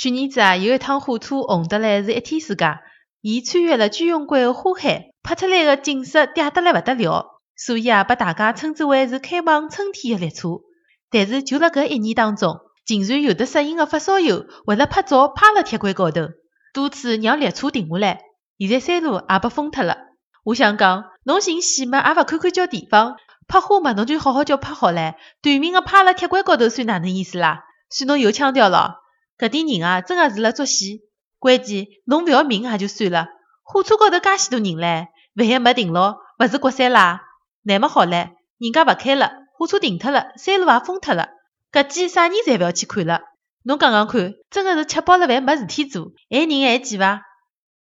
[0.00, 2.78] 去年子啊，有一趟火车红得来是一天世界，
[3.20, 10.48] 伊穿越了居庸关的花海，拍出来的景色嗲得来勿得了，所以啊，被大家称之为是开往春天的列车。
[11.10, 16.28] 但是就辣搿一年当中，竟然有的适应的发烧友为了拍照趴辣铁轨高头，
[16.72, 18.22] 多次让列车停下来。
[18.56, 19.98] 现在山路也被封脱了。
[20.44, 25.16] 我想讲，侬寻戏嘛，也勿看看叫地方；拍花嘛，侬就好好叫拍好唻。
[25.42, 27.64] 短命的趴辣铁轨高头算哪能意思啦？
[27.90, 28.94] 算侬有腔调咯。
[29.40, 30.84] 搿点人啊，真的是辣作死。
[31.38, 33.28] 关键侬勿要命也就算了，
[33.62, 37.22] 火车高头介许多人唻，万一没停牢，勿是国山啦？
[37.62, 41.30] 那么好唻，人家勿开了，火车停脱了，山路也封脱了，
[41.72, 43.22] 搿记啥人侪勿要去看了。
[43.62, 47.22] 侬讲讲看，真的是吃饱了饭没事体做，害人害己伐？